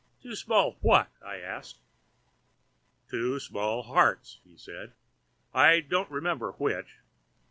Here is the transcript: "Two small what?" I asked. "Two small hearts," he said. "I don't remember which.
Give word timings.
"Two 0.23 0.35
small 0.35 0.77
what?" 0.81 1.11
I 1.23 1.37
asked. 1.37 1.77
"Two 3.07 3.39
small 3.39 3.83
hearts," 3.83 4.39
he 4.43 4.57
said. 4.57 4.93
"I 5.53 5.79
don't 5.81 6.09
remember 6.09 6.53
which. 6.53 6.97